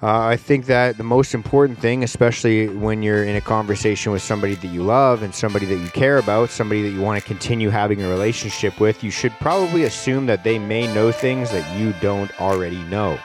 Uh, 0.00 0.20
I 0.20 0.36
think 0.36 0.66
that 0.66 0.96
the 0.96 1.02
most 1.02 1.34
important 1.34 1.80
thing, 1.80 2.04
especially 2.04 2.68
when 2.68 3.02
you're 3.02 3.24
in 3.24 3.34
a 3.34 3.40
conversation 3.40 4.12
with 4.12 4.22
somebody 4.22 4.54
that 4.54 4.68
you 4.68 4.84
love 4.84 5.24
and 5.24 5.34
somebody 5.34 5.66
that 5.66 5.76
you 5.76 5.88
care 5.88 6.18
about, 6.18 6.50
somebody 6.50 6.82
that 6.82 6.90
you 6.90 7.00
want 7.00 7.20
to 7.20 7.26
continue 7.26 7.68
having 7.68 8.00
a 8.02 8.08
relationship 8.08 8.78
with, 8.78 9.02
you 9.02 9.10
should 9.10 9.32
probably 9.40 9.82
assume 9.84 10.26
that 10.26 10.44
they 10.44 10.56
may 10.56 10.92
know 10.94 11.10
things 11.10 11.50
that 11.50 11.76
you 11.76 11.92
don't 12.00 12.30
already 12.40 12.82
know. 12.84 13.18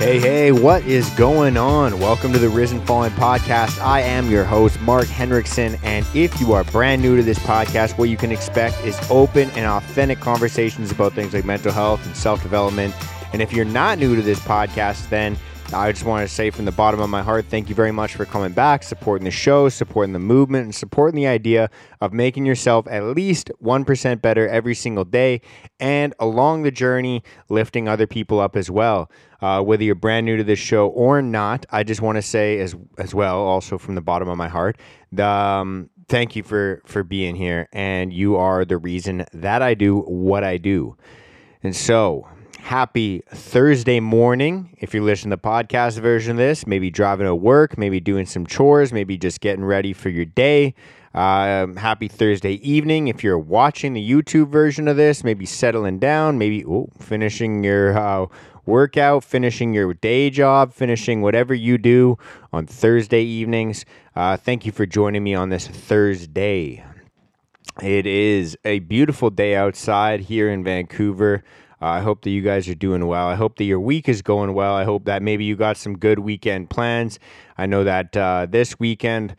Hey, 0.00 0.18
hey, 0.18 0.50
what 0.50 0.82
is 0.86 1.10
going 1.10 1.58
on? 1.58 2.00
Welcome 2.00 2.32
to 2.32 2.38
the 2.38 2.48
Risen 2.48 2.80
Fallen 2.86 3.12
podcast. 3.12 3.78
I 3.82 4.00
am 4.00 4.30
your 4.30 4.44
host, 4.44 4.80
Mark 4.80 5.06
Henriksen. 5.06 5.78
And 5.82 6.06
if 6.14 6.40
you 6.40 6.54
are 6.54 6.64
brand 6.64 7.02
new 7.02 7.16
to 7.16 7.22
this 7.22 7.38
podcast, 7.40 7.98
what 7.98 8.08
you 8.08 8.16
can 8.16 8.32
expect 8.32 8.80
is 8.82 8.98
open 9.10 9.50
and 9.50 9.66
authentic 9.66 10.18
conversations 10.18 10.90
about 10.90 11.12
things 11.12 11.34
like 11.34 11.44
mental 11.44 11.70
health 11.70 12.02
and 12.06 12.16
self 12.16 12.42
development. 12.42 12.94
And 13.34 13.42
if 13.42 13.52
you're 13.52 13.66
not 13.66 13.98
new 13.98 14.16
to 14.16 14.22
this 14.22 14.40
podcast, 14.40 15.10
then 15.10 15.36
I 15.72 15.92
just 15.92 16.04
want 16.04 16.28
to 16.28 16.34
say 16.34 16.50
from 16.50 16.64
the 16.64 16.72
bottom 16.72 16.98
of 16.98 17.08
my 17.10 17.22
heart, 17.22 17.44
thank 17.44 17.68
you 17.68 17.76
very 17.76 17.92
much 17.92 18.16
for 18.16 18.24
coming 18.24 18.50
back, 18.50 18.82
supporting 18.82 19.24
the 19.24 19.30
show, 19.30 19.68
supporting 19.68 20.12
the 20.12 20.18
movement, 20.18 20.64
and 20.64 20.74
supporting 20.74 21.14
the 21.14 21.28
idea 21.28 21.70
of 22.00 22.12
making 22.12 22.44
yourself 22.44 22.88
at 22.88 23.04
least 23.04 23.52
1% 23.62 24.20
better 24.20 24.48
every 24.48 24.74
single 24.74 25.04
day. 25.04 25.40
And 25.78 26.12
along 26.18 26.64
the 26.64 26.72
journey, 26.72 27.22
lifting 27.48 27.86
other 27.86 28.08
people 28.08 28.40
up 28.40 28.56
as 28.56 28.68
well. 28.68 29.12
Uh, 29.40 29.62
whether 29.62 29.84
you're 29.84 29.94
brand 29.94 30.26
new 30.26 30.36
to 30.36 30.42
this 30.44 30.58
show 30.58 30.88
or 30.88 31.22
not, 31.22 31.66
I 31.70 31.84
just 31.84 32.02
want 32.02 32.16
to 32.16 32.22
say 32.22 32.58
as 32.58 32.74
as 32.98 33.14
well, 33.14 33.38
also 33.38 33.78
from 33.78 33.94
the 33.94 34.02
bottom 34.02 34.28
of 34.28 34.36
my 34.36 34.48
heart, 34.48 34.76
the, 35.12 35.24
um, 35.24 35.88
thank 36.08 36.34
you 36.34 36.42
for 36.42 36.82
for 36.84 37.04
being 37.04 37.36
here, 37.36 37.68
and 37.72 38.12
you 38.12 38.36
are 38.36 38.64
the 38.64 38.76
reason 38.76 39.24
that 39.32 39.62
I 39.62 39.74
do 39.74 40.00
what 40.00 40.42
I 40.42 40.56
do. 40.56 40.96
And 41.62 41.74
so, 41.74 42.28
happy 42.60 43.22
Thursday 43.28 44.00
morning. 44.00 44.76
If 44.78 44.92
you're 44.94 45.02
listening 45.02 45.30
to 45.30 45.36
the 45.36 45.42
podcast 45.42 45.98
version 45.98 46.32
of 46.32 46.36
this, 46.36 46.66
maybe 46.66 46.90
driving 46.90 47.26
to 47.26 47.34
work, 47.34 47.78
maybe 47.78 48.00
doing 48.00 48.26
some 48.26 48.46
chores, 48.46 48.92
maybe 48.92 49.16
just 49.16 49.40
getting 49.40 49.64
ready 49.64 49.92
for 49.92 50.10
your 50.10 50.26
day. 50.26 50.74
Um, 51.14 51.76
happy 51.76 52.06
Thursday 52.06 52.52
evening. 52.52 53.08
If 53.08 53.24
you're 53.24 53.38
watching 53.38 53.94
the 53.94 54.10
YouTube 54.10 54.48
version 54.48 54.86
of 54.86 54.96
this, 54.96 55.24
maybe 55.24 55.46
settling 55.46 55.98
down, 55.98 56.38
maybe 56.38 56.62
ooh, 56.62 56.88
finishing 57.00 57.64
your 57.64 57.98
uh, 57.98 58.26
workout, 58.66 59.24
finishing 59.24 59.74
your 59.74 59.92
day 59.94 60.30
job, 60.30 60.72
finishing 60.72 61.22
whatever 61.22 61.54
you 61.54 61.78
do 61.78 62.18
on 62.52 62.66
Thursday 62.66 63.22
evenings. 63.22 63.84
Uh, 64.14 64.36
thank 64.36 64.66
you 64.66 64.70
for 64.70 64.86
joining 64.86 65.24
me 65.24 65.34
on 65.34 65.48
this 65.48 65.66
Thursday. 65.66 66.84
It 67.82 68.06
is 68.06 68.56
a 68.64 68.80
beautiful 68.80 69.30
day 69.30 69.56
outside 69.56 70.20
here 70.20 70.50
in 70.50 70.62
Vancouver. 70.62 71.42
Uh, 71.80 71.86
I 71.86 72.00
hope 72.00 72.22
that 72.22 72.30
you 72.30 72.42
guys 72.42 72.68
are 72.68 72.74
doing 72.74 73.06
well. 73.06 73.26
I 73.26 73.34
hope 73.34 73.56
that 73.56 73.64
your 73.64 73.80
week 73.80 74.08
is 74.08 74.22
going 74.22 74.54
well. 74.54 74.74
I 74.74 74.84
hope 74.84 75.04
that 75.04 75.22
maybe 75.22 75.44
you 75.44 75.56
got 75.56 75.76
some 75.76 75.96
good 75.96 76.18
weekend 76.18 76.70
plans. 76.70 77.18
I 77.56 77.66
know 77.66 77.84
that 77.84 78.16
uh, 78.16 78.46
this 78.48 78.78
weekend 78.78 79.34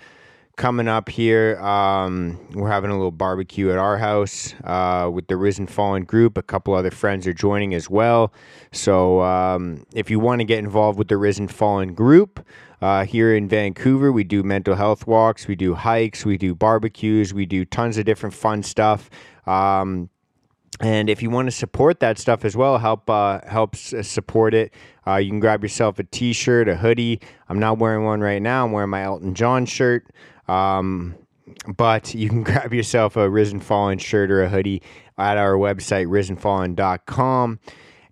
coming 0.57 0.87
up 0.87 1.09
here, 1.09 1.59
um, 1.59 2.39
we're 2.53 2.69
having 2.69 2.91
a 2.91 2.95
little 2.95 3.11
barbecue 3.11 3.71
at 3.71 3.77
our 3.77 3.97
house 3.97 4.53
uh, 4.63 5.09
with 5.11 5.27
the 5.27 5.37
Risen 5.37 5.67
Fallen 5.67 6.03
group. 6.03 6.37
A 6.37 6.43
couple 6.43 6.73
other 6.73 6.91
friends 6.91 7.25
are 7.27 7.33
joining 7.33 7.73
as 7.73 7.89
well. 7.89 8.33
So 8.71 9.21
um, 9.21 9.85
if 9.93 10.09
you 10.09 10.19
want 10.19 10.39
to 10.39 10.45
get 10.45 10.59
involved 10.59 10.97
with 10.99 11.07
the 11.07 11.17
Risen 11.17 11.47
Fallen 11.47 11.93
group, 11.93 12.45
uh, 12.81 13.05
here 13.05 13.35
in 13.35 13.47
Vancouver, 13.47 14.11
we 14.11 14.23
do 14.23 14.41
mental 14.41 14.75
health 14.75 15.05
walks, 15.05 15.47
we 15.47 15.55
do 15.55 15.75
hikes, 15.75 16.25
we 16.25 16.37
do 16.37 16.55
barbecues, 16.55 17.33
we 17.33 17.45
do 17.45 17.63
tons 17.63 17.97
of 17.97 18.05
different 18.05 18.33
fun 18.33 18.63
stuff. 18.63 19.09
Um, 19.45 20.09
and 20.81 21.09
if 21.09 21.21
you 21.21 21.29
want 21.29 21.47
to 21.47 21.51
support 21.51 21.99
that 21.99 22.17
stuff 22.17 22.43
as 22.43 22.57
well, 22.57 22.79
help 22.79 23.09
uh, 23.09 23.39
helps 23.47 23.93
support 24.01 24.53
it. 24.53 24.73
Uh, 25.05 25.17
you 25.17 25.29
can 25.29 25.39
grab 25.39 25.61
yourself 25.61 25.99
a 25.99 26.03
T-shirt, 26.03 26.67
a 26.67 26.75
hoodie. 26.75 27.19
I'm 27.49 27.59
not 27.59 27.77
wearing 27.77 28.03
one 28.03 28.21
right 28.21 28.41
now. 28.41 28.65
I'm 28.65 28.71
wearing 28.71 28.89
my 28.89 29.03
Elton 29.03 29.35
John 29.35 29.65
shirt. 29.65 30.07
Um, 30.47 31.15
but 31.67 32.13
you 32.15 32.29
can 32.29 32.43
grab 32.43 32.73
yourself 32.73 33.15
a 33.15 33.29
Risen 33.29 33.59
Fallen 33.59 33.99
shirt 33.99 34.31
or 34.31 34.43
a 34.43 34.49
hoodie 34.49 34.81
at 35.17 35.37
our 35.37 35.53
website, 35.53 36.07
risenfallen.com. 36.07 37.59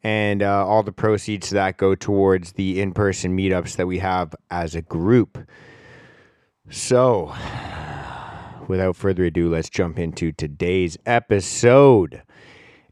And 0.01 0.43
uh, 0.43 0.65
all 0.65 0.83
the 0.83 0.93
proceeds 0.93 1.49
that 1.49 1.77
go 1.77 1.93
towards 1.93 2.53
the 2.53 2.79
in 2.79 2.93
person 2.93 3.35
meetups 3.35 3.75
that 3.75 3.87
we 3.87 3.99
have 3.99 4.33
as 4.49 4.73
a 4.75 4.81
group. 4.81 5.37
So, 6.69 7.35
without 8.67 8.95
further 8.95 9.25
ado, 9.25 9.49
let's 9.49 9.69
jump 9.69 9.99
into 9.99 10.31
today's 10.31 10.97
episode. 11.05 12.21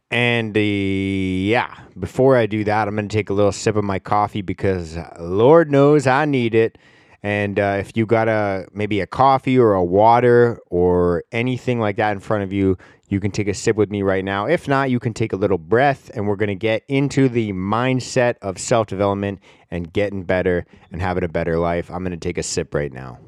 And 0.09 0.55
uh, 0.55 0.59
yeah, 0.61 1.75
before 1.99 2.37
I 2.37 2.45
do 2.45 2.63
that, 2.63 2.87
I'm 2.87 2.95
going 2.95 3.09
to 3.09 3.13
take 3.15 3.29
a 3.29 3.33
little 3.33 3.51
sip 3.51 3.75
of 3.75 3.83
my 3.83 3.99
coffee 3.99 4.41
because 4.41 4.97
Lord 5.19 5.69
knows 5.69 6.07
I 6.07 6.25
need 6.25 6.55
it. 6.55 6.77
And 7.23 7.59
uh, 7.59 7.77
if 7.79 7.97
you 7.97 8.05
got 8.05 8.29
a 8.29 8.67
maybe 8.71 9.01
a 9.01 9.07
coffee 9.07 9.57
or 9.57 9.73
a 9.73 9.83
water 9.83 10.59
or 10.69 11.23
anything 11.31 11.79
like 11.79 11.97
that 11.97 12.11
in 12.11 12.19
front 12.19 12.43
of 12.43 12.53
you, 12.53 12.77
you 13.09 13.19
can 13.19 13.31
take 13.31 13.47
a 13.47 13.53
sip 13.53 13.75
with 13.75 13.89
me 13.89 14.01
right 14.01 14.23
now. 14.23 14.45
If 14.45 14.67
not, 14.67 14.89
you 14.89 14.99
can 14.99 15.13
take 15.13 15.33
a 15.33 15.37
little 15.37 15.57
breath, 15.57 16.11
and 16.13 16.27
we're 16.27 16.35
going 16.35 16.49
to 16.49 16.55
get 16.55 16.83
into 16.87 17.27
the 17.29 17.53
mindset 17.53 18.35
of 18.41 18.59
self 18.59 18.87
development 18.87 19.39
and 19.71 19.91
getting 19.91 20.23
better 20.23 20.65
and 20.91 21.01
having 21.01 21.23
a 21.23 21.29
better 21.29 21.57
life. 21.57 21.89
I'm 21.89 22.03
going 22.03 22.11
to 22.11 22.17
take 22.17 22.37
a 22.37 22.43
sip 22.43 22.73
right 22.73 22.91
now. 22.91 23.19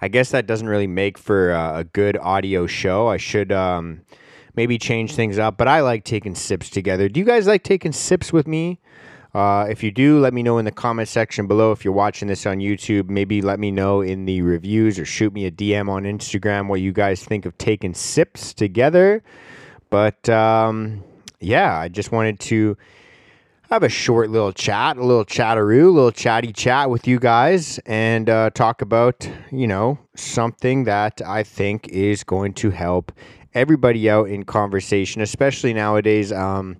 I 0.00 0.08
guess 0.08 0.30
that 0.30 0.46
doesn't 0.46 0.68
really 0.68 0.86
make 0.86 1.18
for 1.18 1.52
uh, 1.52 1.80
a 1.80 1.84
good 1.84 2.16
audio 2.18 2.66
show. 2.66 3.08
I 3.08 3.16
should 3.16 3.52
um, 3.52 4.02
maybe 4.54 4.78
change 4.78 5.14
things 5.14 5.38
up, 5.38 5.56
but 5.56 5.68
I 5.68 5.80
like 5.80 6.04
taking 6.04 6.34
sips 6.34 6.70
together. 6.70 7.08
Do 7.08 7.20
you 7.20 7.26
guys 7.26 7.46
like 7.46 7.62
taking 7.62 7.92
sips 7.92 8.32
with 8.32 8.46
me? 8.46 8.80
Uh, 9.34 9.66
if 9.68 9.82
you 9.82 9.90
do, 9.90 10.18
let 10.18 10.32
me 10.32 10.42
know 10.42 10.56
in 10.56 10.64
the 10.64 10.70
comment 10.70 11.08
section 11.08 11.46
below. 11.46 11.70
If 11.70 11.84
you're 11.84 11.92
watching 11.92 12.26
this 12.26 12.46
on 12.46 12.58
YouTube, 12.58 13.10
maybe 13.10 13.42
let 13.42 13.60
me 13.60 13.70
know 13.70 14.00
in 14.00 14.24
the 14.24 14.40
reviews 14.40 14.98
or 14.98 15.04
shoot 15.04 15.32
me 15.32 15.44
a 15.44 15.50
DM 15.50 15.90
on 15.90 16.04
Instagram 16.04 16.68
what 16.68 16.80
you 16.80 16.90
guys 16.90 17.22
think 17.22 17.44
of 17.44 17.56
taking 17.58 17.92
sips 17.92 18.54
together. 18.54 19.22
But 19.90 20.26
um, 20.30 21.04
yeah, 21.40 21.78
I 21.78 21.88
just 21.88 22.12
wanted 22.12 22.40
to 22.40 22.78
have 23.70 23.82
a 23.82 23.88
short 23.88 24.30
little 24.30 24.52
chat, 24.52 24.96
a 24.96 25.04
little 25.04 25.24
chatteroo, 25.24 25.90
a 25.90 25.94
little 25.94 26.12
chatty 26.12 26.52
chat 26.52 26.88
with 26.88 27.08
you 27.08 27.18
guys 27.18 27.80
and 27.84 28.30
uh, 28.30 28.50
talk 28.50 28.80
about, 28.80 29.28
you 29.50 29.66
know, 29.66 29.98
something 30.14 30.84
that 30.84 31.20
I 31.26 31.42
think 31.42 31.88
is 31.88 32.22
going 32.22 32.54
to 32.54 32.70
help 32.70 33.10
everybody 33.54 34.08
out 34.08 34.28
in 34.28 34.44
conversation, 34.44 35.20
especially 35.20 35.74
nowadays. 35.74 36.30
Um, 36.30 36.76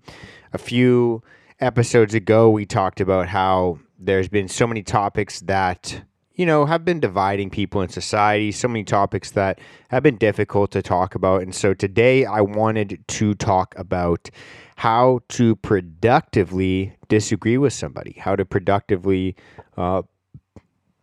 a 0.52 0.58
few 0.58 1.22
episodes 1.58 2.14
ago, 2.14 2.50
we 2.50 2.64
talked 2.64 3.00
about 3.00 3.28
how 3.28 3.80
there's 3.98 4.28
been 4.28 4.46
so 4.46 4.66
many 4.66 4.82
topics 4.82 5.41
that 5.41 6.02
you 6.36 6.44
know, 6.44 6.66
have 6.66 6.84
been 6.84 7.00
dividing 7.00 7.50
people 7.50 7.80
in 7.80 7.88
society, 7.88 8.52
so 8.52 8.69
many 8.69 8.84
topics 8.84 9.30
that 9.32 9.58
have 9.88 10.02
been 10.02 10.16
difficult 10.16 10.70
to 10.70 10.82
talk 10.82 11.14
about. 11.14 11.42
And 11.42 11.54
so 11.54 11.72
today 11.72 12.26
I 12.26 12.42
wanted 12.42 13.02
to 13.08 13.34
talk 13.34 13.74
about 13.76 14.30
how 14.76 15.20
to 15.30 15.56
productively 15.56 16.94
disagree 17.08 17.56
with 17.56 17.72
somebody, 17.72 18.16
how 18.19 18.36
to 18.36 18.44
productively, 18.44 19.34
uh, 19.78 20.02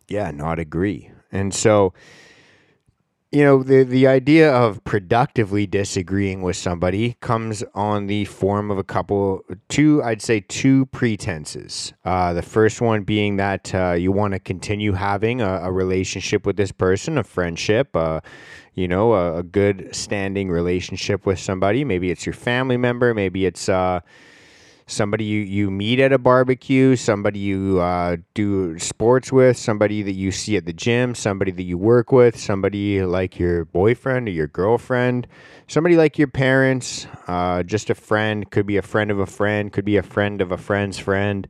yeah, 0.08 0.30
not 0.30 0.60
agree. 0.60 1.10
And 1.32 1.52
so, 1.54 1.94
you 3.34 3.44
know, 3.44 3.64
the, 3.64 3.84
the 3.84 4.06
idea 4.06 4.54
of 4.54 4.84
productively 4.84 5.66
disagreeing 5.66 6.44
with 6.44 6.56
somebody 6.56 7.18
comes 7.20 7.64
on 7.74 8.06
the 8.06 8.26
form 8.26 8.70
of 8.70 8.78
a 8.78 8.84
couple, 8.84 9.44
two, 9.70 10.04
I'd 10.04 10.22
say 10.22 10.42
two 10.42 10.86
pretenses. 10.88 11.94
Uh, 12.06 12.34
the 12.34 12.44
first 12.44 12.80
one 12.80 13.02
being 13.02 13.38
that 13.38 13.74
uh, 13.74 13.94
you 13.94 14.12
want 14.12 14.34
to 14.34 14.40
continue 14.40 14.94
having 14.94 15.42
a, 15.42 15.62
a, 15.64 15.72
relationship 15.72 16.46
with 16.46 16.58
this 16.58 16.72
person, 16.72 17.18
a 17.18 17.24
friendship, 17.24 17.96
uh, 17.96 18.22
you 18.76 18.88
know, 18.88 19.14
a, 19.14 19.38
a, 19.38 19.44
good 19.44 19.90
standing 19.96 20.52
relationship 20.52 21.26
with 21.26 21.40
somebody. 21.40 21.84
Maybe 21.84 22.12
it's 22.12 22.28
your 22.28 22.34
family 22.34 22.78
member, 22.78 23.16
maybe 23.16 23.48
it's, 23.48 23.68
uh, 23.68 24.02
somebody 24.86 25.24
you, 25.24 25.40
you 25.42 25.72
meet 25.72 26.00
at 26.00 26.12
a 26.12 26.18
barbecue, 26.18 26.96
somebody 26.96 27.40
you 27.40 27.80
uh, 27.80 28.18
do 28.34 28.78
sports 28.80 29.32
with, 29.32 29.58
somebody 29.58 30.02
that 30.04 30.14
you 30.14 30.32
see 30.32 30.58
at 30.58 30.66
the 30.66 30.74
gym, 30.74 31.16
somebody 31.16 31.52
that 31.52 31.64
you 31.64 31.78
work 31.78 32.12
with, 32.12 32.38
somebody 32.40 33.04
like 33.04 33.40
your 33.40 33.66
boyfriend 33.66 34.28
or 34.28 34.32
your 34.32 34.48
girlfriend, 34.48 35.28
somebody 35.68 35.96
like 35.96 36.18
your 36.18 36.28
parents, 36.28 37.08
uh, 37.28 37.64
just 37.64 37.90
a 37.90 37.96
friend, 37.96 38.50
could 38.52 38.66
be 38.66 38.78
a 38.78 38.82
friend 38.82 39.12
of 39.12 39.20
a 39.20 39.26
friend, 39.26 39.72
could 39.72 39.86
be 39.86 39.98
a 39.98 40.04
friend 40.04 40.42
of 40.42 40.52
a 40.52 40.58
friend's 40.58 41.00
friend, 41.00 41.48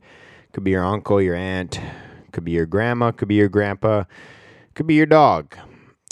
could 0.52 0.64
be 0.64 0.70
your 0.70 0.84
uncle, 0.84 1.20
your 1.20 1.34
aunt, 1.34 1.80
could 2.32 2.44
be 2.44 2.52
your 2.52 2.66
grandma, 2.66 3.10
could 3.10 3.28
be 3.28 3.34
your 3.34 3.48
grandpa, 3.48 4.04
could 4.74 4.86
be 4.86 4.94
your 4.94 5.06
dog. 5.06 5.56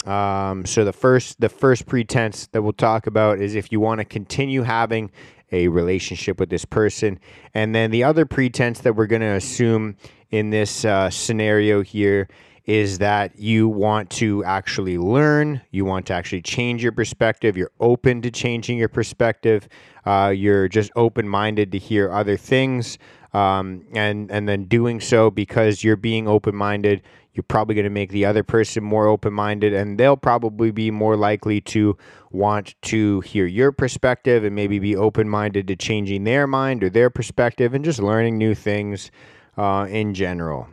Um, 0.05 0.65
so 0.65 0.83
the 0.83 0.91
first 0.91 1.39
the 1.39 1.47
first 1.47 1.85
pretense 1.85 2.47
that 2.47 2.61
we'll 2.61 2.73
talk 2.73 3.07
about 3.07 3.39
is 3.39 3.55
if 3.55 3.71
you 3.71 3.79
want 3.79 3.99
to 3.99 4.05
continue 4.05 4.63
having 4.63 5.11
a 5.53 5.69
relationship 5.69 6.39
with 6.39 6.49
this 6.49 6.65
person. 6.65 7.19
And 7.53 7.73
then 7.73 7.91
the 7.91 8.03
other 8.03 8.25
pretense 8.25 8.81
that 8.81 8.95
we're 8.95 9.07
going 9.07 9.21
to 9.21 9.35
assume 9.35 9.95
in 10.31 10.49
this 10.49 10.83
uh, 10.83 11.09
scenario 11.09 11.81
here 11.81 12.27
is 12.65 12.97
that 12.97 13.37
you 13.37 13.67
want 13.67 14.09
to 14.09 14.43
actually 14.45 14.97
learn, 14.97 15.61
you 15.71 15.85
want 15.85 16.05
to 16.07 16.13
actually 16.13 16.41
change 16.41 16.81
your 16.81 16.93
perspective, 16.93 17.57
you're 17.57 17.71
open 17.79 18.21
to 18.21 18.31
changing 18.31 18.77
your 18.77 18.87
perspective, 18.89 19.67
uh, 20.05 20.33
you're 20.35 20.67
just 20.67 20.89
open 20.95 21.27
minded 21.27 21.71
to 21.73 21.77
hear 21.77 22.11
other 22.11 22.37
things. 22.37 22.97
Um, 23.33 23.87
and 23.95 24.29
and 24.29 24.47
then 24.47 24.65
doing 24.65 25.01
so 25.01 25.31
because 25.31 25.83
you're 25.83 25.95
being 25.95 26.27
open 26.27 26.55
minded, 26.55 27.01
you're 27.33 27.43
probably 27.43 27.75
going 27.75 27.83
to 27.85 27.89
make 27.89 28.11
the 28.11 28.25
other 28.25 28.43
person 28.43 28.83
more 28.83 29.07
open 29.07 29.33
minded, 29.33 29.73
and 29.73 29.97
they'll 29.97 30.17
probably 30.17 30.71
be 30.71 30.91
more 30.91 31.17
likely 31.17 31.61
to 31.61 31.97
want 32.31 32.75
to 32.83 33.21
hear 33.21 33.45
your 33.45 33.71
perspective 33.71 34.43
and 34.43 34.55
maybe 34.55 34.79
be 34.79 34.95
open 34.95 35.27
minded 35.27 35.67
to 35.67 35.75
changing 35.75 36.23
their 36.23 36.45
mind 36.45 36.83
or 36.83 36.89
their 36.89 37.09
perspective 37.09 37.73
and 37.73 37.83
just 37.83 37.99
learning 37.99 38.37
new 38.37 38.53
things 38.53 39.09
uh, 39.57 39.87
in 39.89 40.13
general. 40.13 40.67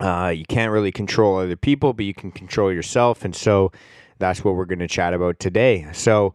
Uh, 0.00 0.32
you 0.34 0.44
can't 0.44 0.72
really 0.72 0.92
control 0.92 1.38
other 1.38 1.56
people, 1.56 1.92
but 1.92 2.04
you 2.04 2.14
can 2.14 2.30
control 2.30 2.72
yourself. 2.72 3.24
And 3.24 3.34
so 3.34 3.72
that's 4.18 4.44
what 4.44 4.54
we're 4.54 4.64
going 4.64 4.78
to 4.80 4.88
chat 4.88 5.14
about 5.14 5.38
today. 5.38 5.86
So, 5.92 6.34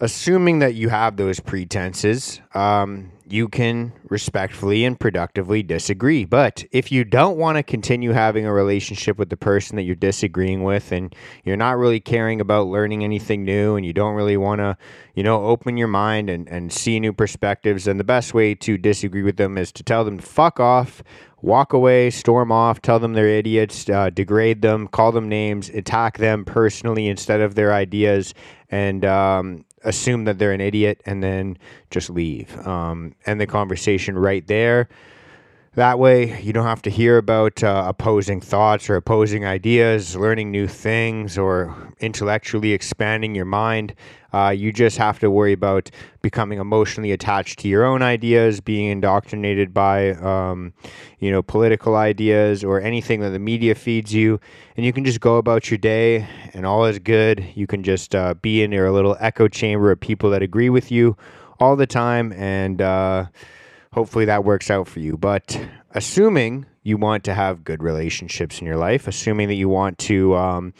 assuming 0.00 0.60
that 0.60 0.74
you 0.74 0.88
have 0.88 1.16
those 1.16 1.40
pretenses, 1.40 2.40
um, 2.54 3.12
you 3.32 3.48
can 3.48 3.92
respectfully 4.08 4.84
and 4.84 4.98
productively 4.98 5.62
disagree. 5.62 6.24
But 6.24 6.64
if 6.72 6.90
you 6.90 7.04
don't 7.04 7.36
want 7.36 7.56
to 7.56 7.62
continue 7.62 8.12
having 8.12 8.46
a 8.46 8.52
relationship 8.52 9.18
with 9.18 9.30
the 9.30 9.36
person 9.36 9.76
that 9.76 9.82
you're 9.82 9.94
disagreeing 9.94 10.62
with 10.62 10.92
and 10.92 11.14
you're 11.44 11.56
not 11.56 11.78
really 11.78 12.00
caring 12.00 12.40
about 12.40 12.66
learning 12.66 13.04
anything 13.04 13.44
new 13.44 13.76
and 13.76 13.86
you 13.86 13.92
don't 13.92 14.14
really 14.14 14.36
want 14.36 14.60
to, 14.60 14.76
you 15.14 15.22
know, 15.22 15.44
open 15.44 15.76
your 15.76 15.88
mind 15.88 16.28
and, 16.30 16.48
and 16.48 16.72
see 16.72 16.98
new 16.98 17.12
perspectives, 17.12 17.84
then 17.84 17.98
the 17.98 18.04
best 18.04 18.34
way 18.34 18.54
to 18.54 18.76
disagree 18.76 19.22
with 19.22 19.36
them 19.36 19.56
is 19.56 19.72
to 19.72 19.82
tell 19.82 20.04
them 20.04 20.18
to 20.18 20.26
fuck 20.26 20.58
off, 20.58 21.02
walk 21.42 21.72
away, 21.72 22.10
storm 22.10 22.52
off, 22.52 22.82
tell 22.82 22.98
them 22.98 23.14
they're 23.14 23.26
idiots, 23.26 23.88
uh, 23.88 24.10
degrade 24.10 24.62
them, 24.62 24.86
call 24.88 25.12
them 25.12 25.28
names, 25.28 25.68
attack 25.70 26.18
them 26.18 26.44
personally 26.44 27.08
instead 27.08 27.40
of 27.40 27.54
their 27.54 27.72
ideas, 27.72 28.34
and 28.70 29.04
um, 29.04 29.64
assume 29.84 30.24
that 30.24 30.38
they're 30.38 30.52
an 30.52 30.60
idiot 30.60 31.00
and 31.06 31.22
then 31.22 31.58
just 31.90 32.10
leave. 32.10 32.66
Um, 32.66 33.14
end 33.26 33.40
the 33.40 33.46
conversation 33.46 34.18
right 34.18 34.46
there. 34.46 34.88
That 35.74 36.00
way, 36.00 36.42
you 36.42 36.52
don't 36.52 36.66
have 36.66 36.82
to 36.82 36.90
hear 36.90 37.16
about 37.16 37.62
uh, 37.62 37.84
opposing 37.86 38.40
thoughts 38.40 38.90
or 38.90 38.96
opposing 38.96 39.46
ideas, 39.46 40.16
learning 40.16 40.50
new 40.50 40.66
things, 40.66 41.38
or 41.38 41.94
intellectually 42.00 42.72
expanding 42.72 43.36
your 43.36 43.44
mind. 43.44 43.94
Uh, 44.32 44.48
you 44.48 44.72
just 44.72 44.98
have 44.98 45.20
to 45.20 45.30
worry 45.30 45.52
about 45.52 45.88
becoming 46.22 46.58
emotionally 46.58 47.12
attached 47.12 47.60
to 47.60 47.68
your 47.68 47.84
own 47.84 48.02
ideas, 48.02 48.60
being 48.60 48.86
indoctrinated 48.90 49.72
by, 49.72 50.10
um, 50.14 50.72
you 51.20 51.30
know, 51.30 51.40
political 51.40 51.94
ideas 51.94 52.64
or 52.64 52.80
anything 52.80 53.20
that 53.20 53.30
the 53.30 53.38
media 53.38 53.76
feeds 53.76 54.12
you, 54.12 54.40
and 54.76 54.84
you 54.84 54.92
can 54.92 55.04
just 55.04 55.20
go 55.20 55.36
about 55.36 55.70
your 55.70 55.78
day, 55.78 56.26
and 56.52 56.66
all 56.66 56.84
is 56.84 56.98
good. 56.98 57.46
You 57.54 57.68
can 57.68 57.84
just 57.84 58.16
uh, 58.16 58.34
be 58.34 58.64
in 58.64 58.72
your 58.72 58.90
little 58.90 59.16
echo 59.20 59.46
chamber 59.46 59.92
of 59.92 60.00
people 60.00 60.30
that 60.30 60.42
agree 60.42 60.68
with 60.68 60.90
you 60.90 61.16
all 61.60 61.76
the 61.76 61.86
time, 61.86 62.32
and 62.32 62.82
uh, 62.82 63.26
hopefully 63.92 64.24
that 64.26 64.44
works 64.44 64.70
out 64.70 64.88
for 64.88 65.00
you. 65.00 65.16
But 65.16 65.60
assuming 65.92 66.66
you 66.82 66.96
want 66.96 67.24
to 67.24 67.34
have 67.34 67.64
good 67.64 67.82
relationships 67.82 68.60
in 68.60 68.66
your 68.66 68.76
life, 68.76 69.06
assuming 69.06 69.48
that 69.48 69.54
you 69.54 69.68
want 69.68 69.98
to, 69.98 70.34
um, 70.36 70.72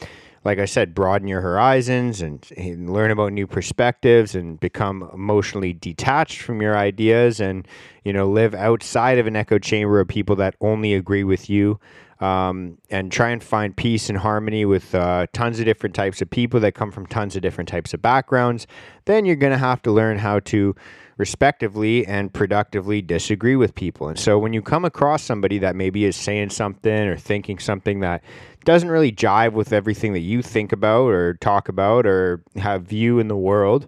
like 0.44 0.58
I 0.58 0.64
said, 0.64 0.94
broaden 0.94 1.28
your 1.28 1.42
horizons 1.42 2.22
and, 2.22 2.46
and, 2.56 2.90
learn 2.90 3.10
about 3.10 3.32
new 3.32 3.46
perspectives 3.46 4.34
and 4.34 4.58
become 4.58 5.10
emotionally 5.12 5.74
detached 5.74 6.40
from 6.40 6.62
your 6.62 6.78
ideas 6.78 7.40
and, 7.40 7.68
you 8.04 8.12
know, 8.14 8.26
live 8.26 8.54
outside 8.54 9.18
of 9.18 9.26
an 9.26 9.36
echo 9.36 9.58
chamber 9.58 10.00
of 10.00 10.08
people 10.08 10.36
that 10.36 10.54
only 10.62 10.94
agree 10.94 11.24
with 11.24 11.50
you. 11.50 11.78
Um, 12.20 12.76
and 12.90 13.10
try 13.10 13.30
and 13.30 13.42
find 13.42 13.74
peace 13.74 14.10
and 14.10 14.18
harmony 14.18 14.66
with 14.66 14.94
uh, 14.94 15.26
tons 15.32 15.58
of 15.58 15.64
different 15.64 15.94
types 15.94 16.20
of 16.20 16.28
people 16.28 16.60
that 16.60 16.74
come 16.74 16.92
from 16.92 17.06
tons 17.06 17.34
of 17.34 17.40
different 17.40 17.66
types 17.66 17.94
of 17.94 18.02
backgrounds, 18.02 18.66
then 19.06 19.24
you're 19.24 19.36
going 19.36 19.52
to 19.52 19.58
have 19.58 19.80
to 19.82 19.90
learn 19.90 20.18
how 20.18 20.40
to 20.40 20.74
respectively 21.20 22.06
and 22.06 22.32
productively 22.32 23.02
disagree 23.02 23.54
with 23.54 23.74
people. 23.74 24.08
And 24.08 24.18
so 24.18 24.38
when 24.38 24.54
you 24.54 24.62
come 24.62 24.86
across 24.86 25.22
somebody 25.22 25.58
that 25.58 25.76
maybe 25.76 26.06
is 26.06 26.16
saying 26.16 26.48
something 26.48 27.08
or 27.08 27.16
thinking 27.16 27.58
something 27.58 28.00
that 28.00 28.24
doesn't 28.64 28.90
really 28.90 29.12
jive 29.12 29.52
with 29.52 29.72
everything 29.72 30.14
that 30.14 30.20
you 30.20 30.40
think 30.40 30.72
about 30.72 31.08
or 31.08 31.34
talk 31.34 31.68
about 31.68 32.06
or 32.06 32.42
have 32.56 32.84
view 32.84 33.18
in 33.18 33.28
the 33.28 33.36
world, 33.36 33.86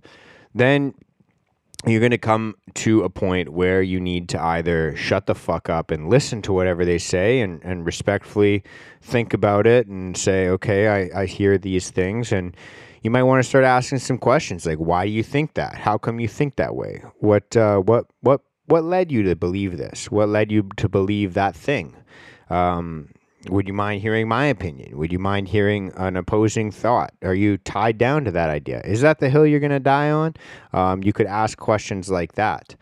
then 0.55 0.93
you're 1.87 2.01
going 2.01 2.11
to 2.11 2.19
come 2.19 2.55
to 2.75 3.03
a 3.03 3.11
point 3.11 3.49
where 3.49 3.83
you 3.83 4.01
need 4.01 4.29
to 4.31 4.41
either 4.41 4.95
shut 4.97 5.27
the 5.27 5.35
fuck 5.35 5.69
up 5.69 5.91
and 5.91 6.09
listen 6.09 6.41
to 6.43 6.53
whatever 6.53 6.85
they 6.85 6.99
say 6.99 7.41
and, 7.41 7.61
and 7.65 7.85
respectfully 7.85 8.63
think 9.01 9.35
about 9.35 9.67
it 9.67 9.89
and 9.89 10.17
say, 10.17 10.49
okay, 10.49 10.89
I, 10.89 11.23
I 11.23 11.27
hear 11.27 11.59
these 11.59 11.91
things. 11.91 12.31
And 12.31 12.57
you 13.03 13.11
might 13.11 13.25
want 13.25 13.43
to 13.43 13.49
start 13.49 13.65
asking 13.65 13.99
some 13.99 14.19
questions 14.19 14.65
like, 14.65 14.79
why 14.79 15.07
do 15.07 15.11
you 15.11 15.25
think 15.25 15.55
that? 15.55 15.75
How 15.75 15.99
come 15.99 16.21
you 16.21 16.29
think 16.29 16.57
that 16.57 16.77
way? 16.77 17.03
What 17.19 17.57
uh, 17.57 17.79
what 17.79 18.07
what 18.21 18.43
what 18.67 18.85
led 18.85 19.11
you 19.11 19.25
to 19.25 19.35
believe 19.35 19.77
this? 19.77 20.11
What 20.11 20.29
led 20.29 20.53
you 20.53 20.69
to 20.77 20.89
believe 20.89 21.35
that 21.35 21.57
thing? 21.57 21.97
Um, 22.49 23.09
would 23.49 23.67
you 23.67 23.75
mind 23.75 24.03
hearing 24.03 24.29
my 24.29 24.47
opinion? 24.47 24.97
Would 24.97 25.13
you 25.13 25.19
mind 25.19 25.49
hearing 25.49 25.93
an 25.97 26.17
opposing 26.17 26.71
thought? 26.71 27.13
Are 27.23 27.35
you 27.35 27.59
tied 27.59 27.99
down 27.99 28.25
to 28.25 28.31
that 28.31 28.51
idea? 28.51 28.81
Is 28.85 29.01
that 29.01 29.19
the 29.19 29.29
hill 29.29 29.47
you're 29.47 29.61
going 29.61 29.71
to 29.71 29.81
die 29.81 30.11
on? 30.11 30.35
Um, 30.73 31.03
you 31.03 31.13
could 31.13 31.27
ask 31.27 31.59
questions 31.59 32.11
like 32.11 32.33
that. 32.35 32.77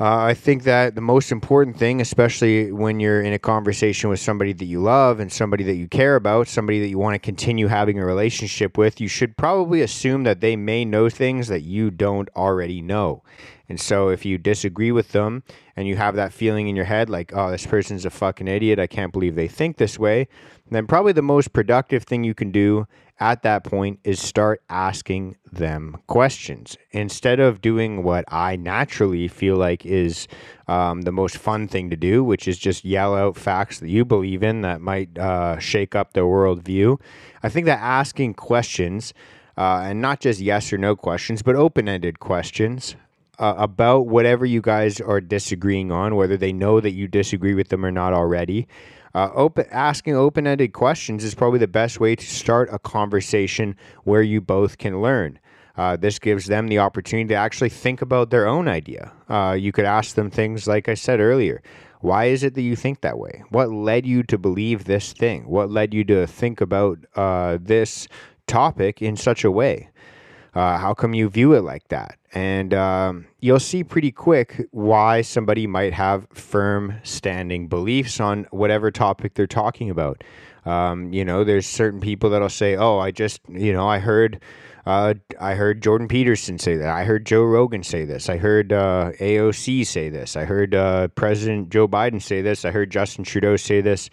Uh, 0.00 0.16
I 0.16 0.32
think 0.32 0.62
that 0.62 0.94
the 0.94 1.02
most 1.02 1.30
important 1.30 1.76
thing, 1.76 2.00
especially 2.00 2.72
when 2.72 3.00
you're 3.00 3.20
in 3.20 3.34
a 3.34 3.38
conversation 3.38 4.08
with 4.08 4.18
somebody 4.18 4.54
that 4.54 4.64
you 4.64 4.80
love 4.80 5.20
and 5.20 5.30
somebody 5.30 5.62
that 5.64 5.74
you 5.74 5.88
care 5.88 6.16
about, 6.16 6.48
somebody 6.48 6.80
that 6.80 6.88
you 6.88 6.98
want 6.98 7.14
to 7.14 7.18
continue 7.18 7.66
having 7.66 7.98
a 7.98 8.06
relationship 8.06 8.78
with, 8.78 8.98
you 8.98 9.08
should 9.08 9.36
probably 9.36 9.82
assume 9.82 10.22
that 10.22 10.40
they 10.40 10.56
may 10.56 10.86
know 10.86 11.10
things 11.10 11.48
that 11.48 11.60
you 11.60 11.90
don't 11.90 12.30
already 12.34 12.80
know. 12.80 13.22
And 13.70 13.80
so 13.80 14.08
if 14.08 14.24
you 14.24 14.36
disagree 14.36 14.90
with 14.90 15.12
them 15.12 15.44
and 15.76 15.86
you 15.86 15.94
have 15.94 16.16
that 16.16 16.32
feeling 16.32 16.66
in 16.66 16.74
your 16.74 16.86
head, 16.86 17.08
like, 17.08 17.32
oh, 17.32 17.52
this 17.52 17.68
person's 17.68 18.04
a 18.04 18.10
fucking 18.10 18.48
idiot, 18.48 18.80
I 18.80 18.88
can't 18.88 19.12
believe 19.12 19.36
they 19.36 19.46
think 19.46 19.76
this 19.76 19.96
way, 19.96 20.26
then 20.72 20.88
probably 20.88 21.12
the 21.12 21.22
most 21.22 21.52
productive 21.52 22.02
thing 22.02 22.24
you 22.24 22.34
can 22.34 22.50
do 22.50 22.88
at 23.20 23.42
that 23.44 23.62
point 23.62 24.00
is 24.02 24.20
start 24.20 24.60
asking 24.68 25.36
them 25.52 25.98
questions 26.08 26.76
instead 26.90 27.38
of 27.38 27.60
doing 27.60 28.02
what 28.02 28.24
I 28.26 28.56
naturally 28.56 29.28
feel 29.28 29.56
like 29.56 29.86
is 29.86 30.26
um, 30.66 31.02
the 31.02 31.12
most 31.12 31.36
fun 31.36 31.68
thing 31.68 31.90
to 31.90 31.96
do, 31.96 32.24
which 32.24 32.48
is 32.48 32.58
just 32.58 32.84
yell 32.84 33.14
out 33.14 33.36
facts 33.36 33.78
that 33.78 33.88
you 33.88 34.04
believe 34.04 34.42
in 34.42 34.62
that 34.62 34.80
might 34.80 35.16
uh, 35.16 35.60
shake 35.60 35.94
up 35.94 36.14
their 36.14 36.24
worldview. 36.24 37.00
I 37.44 37.48
think 37.48 37.66
that 37.66 37.78
asking 37.78 38.34
questions, 38.34 39.14
uh, 39.56 39.82
and 39.84 40.00
not 40.00 40.18
just 40.18 40.40
yes 40.40 40.72
or 40.72 40.78
no 40.78 40.96
questions, 40.96 41.42
but 41.42 41.54
open 41.54 41.88
ended 41.88 42.18
questions. 42.18 42.96
Uh, 43.40 43.54
about 43.56 44.06
whatever 44.06 44.44
you 44.44 44.60
guys 44.60 45.00
are 45.00 45.18
disagreeing 45.18 45.90
on, 45.90 46.14
whether 46.14 46.36
they 46.36 46.52
know 46.52 46.78
that 46.78 46.92
you 46.92 47.08
disagree 47.08 47.54
with 47.54 47.70
them 47.70 47.86
or 47.86 47.90
not 47.90 48.12
already, 48.12 48.68
uh, 49.14 49.30
open 49.34 49.64
asking 49.70 50.14
open-ended 50.14 50.72
questions 50.72 51.24
is 51.24 51.34
probably 51.34 51.58
the 51.58 51.66
best 51.66 51.98
way 51.98 52.14
to 52.14 52.26
start 52.26 52.68
a 52.70 52.78
conversation 52.78 53.74
where 54.04 54.22
you 54.22 54.42
both 54.42 54.76
can 54.76 55.00
learn. 55.00 55.38
Uh, 55.76 55.96
this 55.96 56.18
gives 56.18 56.46
them 56.46 56.68
the 56.68 56.78
opportunity 56.78 57.28
to 57.28 57.34
actually 57.34 57.70
think 57.70 58.02
about 58.02 58.28
their 58.28 58.46
own 58.46 58.68
idea. 58.68 59.10
Uh, 59.28 59.56
you 59.58 59.72
could 59.72 59.86
ask 59.86 60.14
them 60.14 60.30
things 60.30 60.66
like 60.66 60.88
I 60.88 60.94
said 60.94 61.20
earlier. 61.20 61.62
Why 62.00 62.26
is 62.26 62.42
it 62.44 62.54
that 62.54 62.62
you 62.62 62.76
think 62.76 63.00
that 63.00 63.18
way? 63.18 63.42
What 63.50 63.70
led 63.70 64.06
you 64.06 64.22
to 64.24 64.38
believe 64.38 64.84
this 64.84 65.12
thing? 65.12 65.48
What 65.48 65.70
led 65.70 65.94
you 65.94 66.04
to 66.04 66.26
think 66.26 66.60
about 66.60 66.98
uh, 67.16 67.58
this 67.60 68.08
topic 68.46 69.00
in 69.00 69.16
such 69.16 69.44
a 69.44 69.50
way? 69.50 69.88
Uh, 70.54 70.78
how 70.78 70.94
come 70.94 71.14
you 71.14 71.28
view 71.28 71.52
it 71.54 71.62
like 71.62 71.86
that? 71.88 72.18
And 72.32 72.74
um, 72.74 73.26
you'll 73.40 73.60
see 73.60 73.84
pretty 73.84 74.12
quick 74.12 74.66
why 74.70 75.22
somebody 75.22 75.66
might 75.66 75.92
have 75.92 76.26
firm 76.32 76.94
standing 77.02 77.68
beliefs 77.68 78.20
on 78.20 78.46
whatever 78.50 78.90
topic 78.90 79.34
they're 79.34 79.46
talking 79.46 79.90
about. 79.90 80.22
Um, 80.64 81.12
you 81.12 81.24
know, 81.24 81.44
there's 81.44 81.66
certain 81.66 82.00
people 82.00 82.30
that'll 82.30 82.48
say, 82.48 82.76
"Oh, 82.76 82.98
I 82.98 83.10
just, 83.10 83.40
you 83.48 83.72
know, 83.72 83.88
I 83.88 83.98
heard." 83.98 84.40
Uh, 84.86 85.12
I 85.38 85.54
heard 85.54 85.82
Jordan 85.82 86.08
Peterson 86.08 86.58
say 86.58 86.76
that. 86.78 86.88
I 86.88 87.04
heard 87.04 87.26
Joe 87.26 87.42
Rogan 87.42 87.82
say 87.82 88.06
this. 88.06 88.30
I 88.30 88.38
heard 88.38 88.72
uh, 88.72 89.12
AOC 89.20 89.86
say 89.86 90.08
this. 90.08 90.36
I 90.36 90.46
heard 90.46 90.74
uh, 90.74 91.08
President 91.08 91.68
Joe 91.68 91.86
Biden 91.86 92.20
say 92.20 92.40
this. 92.40 92.64
I 92.64 92.70
heard 92.70 92.90
Justin 92.90 93.22
Trudeau 93.22 93.56
say 93.56 93.82
this. 93.82 94.08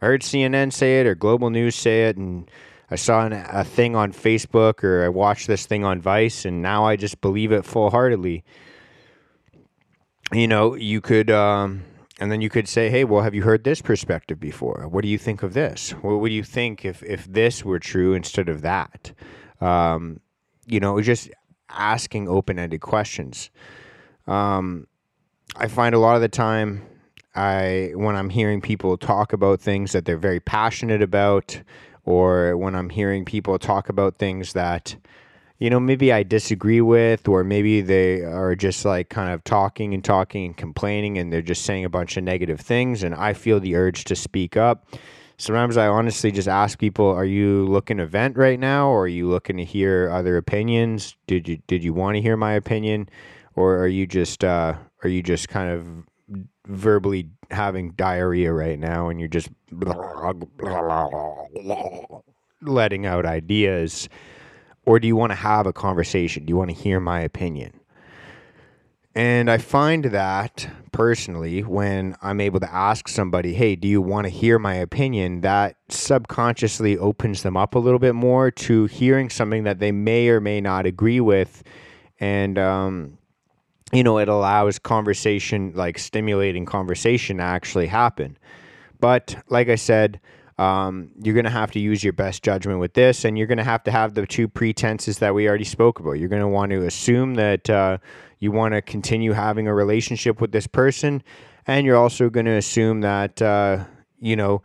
I 0.00 0.06
heard 0.06 0.22
CNN 0.22 0.72
say 0.72 1.00
it 1.00 1.06
or 1.08 1.16
Global 1.16 1.50
News 1.50 1.74
say 1.74 2.04
it. 2.04 2.16
And 2.16 2.48
I 2.92 2.96
saw 2.96 3.24
an, 3.24 3.32
a 3.32 3.64
thing 3.64 3.96
on 3.96 4.12
Facebook 4.12 4.84
or 4.84 5.02
I 5.02 5.08
watched 5.08 5.46
this 5.46 5.64
thing 5.64 5.82
on 5.82 6.02
Vice, 6.02 6.44
and 6.44 6.60
now 6.60 6.84
I 6.84 6.96
just 6.96 7.22
believe 7.22 7.50
it 7.50 7.64
full 7.64 7.88
heartedly. 7.88 8.44
You 10.30 10.46
know, 10.46 10.74
you 10.74 11.00
could, 11.00 11.30
um, 11.30 11.84
and 12.20 12.30
then 12.30 12.42
you 12.42 12.50
could 12.50 12.68
say, 12.68 12.90
hey, 12.90 13.04
well, 13.04 13.22
have 13.22 13.34
you 13.34 13.44
heard 13.44 13.64
this 13.64 13.80
perspective 13.80 14.38
before? 14.38 14.86
What 14.90 15.02
do 15.02 15.08
you 15.08 15.16
think 15.16 15.42
of 15.42 15.54
this? 15.54 15.92
What 16.02 16.20
would 16.20 16.32
you 16.32 16.42
think 16.42 16.84
if, 16.84 17.02
if 17.02 17.24
this 17.24 17.64
were 17.64 17.78
true 17.78 18.12
instead 18.12 18.50
of 18.50 18.60
that? 18.60 19.12
Um, 19.62 20.20
you 20.66 20.78
know, 20.78 21.00
just 21.00 21.30
asking 21.70 22.28
open 22.28 22.58
ended 22.58 22.82
questions. 22.82 23.48
Um, 24.26 24.86
I 25.56 25.68
find 25.68 25.94
a 25.94 25.98
lot 25.98 26.14
of 26.16 26.20
the 26.20 26.28
time, 26.28 26.86
I 27.34 27.92
when 27.94 28.16
I'm 28.16 28.28
hearing 28.28 28.60
people 28.60 28.98
talk 28.98 29.32
about 29.32 29.60
things 29.60 29.92
that 29.92 30.04
they're 30.04 30.18
very 30.18 30.40
passionate 30.40 31.00
about, 31.00 31.62
or 32.04 32.56
when 32.56 32.74
I'm 32.74 32.90
hearing 32.90 33.24
people 33.24 33.58
talk 33.58 33.88
about 33.88 34.16
things 34.16 34.52
that 34.54 34.96
you 35.62 35.70
know, 35.70 35.78
maybe 35.78 36.12
I 36.12 36.24
disagree 36.24 36.80
with, 36.80 37.28
or 37.28 37.44
maybe 37.44 37.82
they 37.82 38.22
are 38.22 38.56
just 38.56 38.84
like 38.84 39.10
kind 39.10 39.32
of 39.32 39.44
talking 39.44 39.94
and 39.94 40.04
talking 40.04 40.44
and 40.44 40.56
complaining 40.56 41.18
and 41.18 41.32
they're 41.32 41.40
just 41.40 41.62
saying 41.62 41.84
a 41.84 41.88
bunch 41.88 42.16
of 42.16 42.24
negative 42.24 42.58
things. 42.58 43.04
And 43.04 43.14
I 43.14 43.32
feel 43.32 43.60
the 43.60 43.76
urge 43.76 44.02
to 44.06 44.16
speak 44.16 44.56
up. 44.56 44.84
Sometimes 45.36 45.76
I 45.76 45.86
honestly 45.86 46.32
just 46.32 46.48
ask 46.48 46.80
people, 46.80 47.06
are 47.06 47.24
you 47.24 47.64
looking 47.66 47.98
to 47.98 48.06
vent 48.06 48.36
right 48.36 48.58
now? 48.58 48.88
Or 48.88 49.04
are 49.04 49.06
you 49.08 49.28
looking 49.28 49.56
to 49.58 49.64
hear 49.64 50.10
other 50.10 50.36
opinions? 50.36 51.14
Did 51.28 51.46
you, 51.46 51.58
did 51.68 51.84
you 51.84 51.94
want 51.94 52.16
to 52.16 52.20
hear 52.20 52.36
my 52.36 52.54
opinion? 52.54 53.08
Or 53.54 53.78
are 53.78 53.86
you 53.86 54.04
just, 54.04 54.42
uh, 54.42 54.74
are 55.04 55.08
you 55.08 55.22
just 55.22 55.48
kind 55.48 55.70
of 55.70 55.86
verbally 56.66 57.28
having 57.50 57.90
diarrhea 57.92 58.52
right 58.52 58.78
now 58.78 59.08
and 59.08 59.18
you're 59.18 59.28
just 59.28 59.48
letting 62.62 63.06
out 63.06 63.26
ideas? 63.26 64.08
Or 64.84 64.98
do 64.98 65.06
you 65.06 65.16
want 65.16 65.30
to 65.30 65.36
have 65.36 65.66
a 65.66 65.72
conversation? 65.72 66.44
Do 66.44 66.50
you 66.50 66.56
want 66.56 66.70
to 66.70 66.76
hear 66.76 67.00
my 67.00 67.20
opinion? 67.20 67.78
And 69.14 69.50
I 69.50 69.58
find 69.58 70.06
that 70.06 70.66
personally, 70.90 71.60
when 71.62 72.16
I'm 72.22 72.40
able 72.40 72.60
to 72.60 72.74
ask 72.74 73.08
somebody, 73.08 73.52
hey, 73.52 73.76
do 73.76 73.86
you 73.86 74.00
want 74.00 74.24
to 74.24 74.30
hear 74.30 74.58
my 74.58 74.74
opinion? 74.74 75.42
That 75.42 75.76
subconsciously 75.90 76.96
opens 76.96 77.42
them 77.42 77.56
up 77.56 77.74
a 77.74 77.78
little 77.78 77.98
bit 77.98 78.14
more 78.14 78.50
to 78.50 78.86
hearing 78.86 79.28
something 79.28 79.64
that 79.64 79.80
they 79.80 79.92
may 79.92 80.28
or 80.28 80.40
may 80.40 80.62
not 80.62 80.86
agree 80.86 81.20
with. 81.20 81.62
And, 82.20 82.58
um, 82.58 83.18
you 83.92 84.02
know, 84.02 84.18
it 84.18 84.28
allows 84.28 84.78
conversation, 84.78 85.72
like 85.74 85.98
stimulating 85.98 86.64
conversation 86.64 87.36
to 87.36 87.42
actually 87.42 87.86
happen. 87.86 88.38
But 89.00 89.36
like 89.48 89.68
I 89.68 89.74
said, 89.74 90.20
um, 90.58 91.10
you're 91.20 91.34
going 91.34 91.44
to 91.44 91.50
have 91.50 91.72
to 91.72 91.80
use 91.80 92.04
your 92.04 92.12
best 92.12 92.42
judgment 92.42 92.78
with 92.78 92.94
this, 92.94 93.24
and 93.24 93.36
you're 93.36 93.46
going 93.46 93.58
to 93.58 93.64
have 93.64 93.82
to 93.84 93.90
have 93.90 94.14
the 94.14 94.26
two 94.26 94.48
pretenses 94.48 95.18
that 95.18 95.34
we 95.34 95.48
already 95.48 95.64
spoke 95.64 95.98
about. 95.98 96.12
You're 96.12 96.28
going 96.28 96.42
to 96.42 96.48
want 96.48 96.70
to 96.70 96.86
assume 96.86 97.34
that 97.34 97.68
uh, 97.68 97.98
you 98.38 98.52
want 98.52 98.74
to 98.74 98.82
continue 98.82 99.32
having 99.32 99.66
a 99.66 99.74
relationship 99.74 100.40
with 100.40 100.52
this 100.52 100.66
person, 100.66 101.22
and 101.66 101.84
you're 101.84 101.96
also 101.96 102.30
going 102.30 102.46
to 102.46 102.52
assume 102.52 103.00
that, 103.00 103.42
uh, 103.42 103.84
you 104.20 104.36
know, 104.36 104.62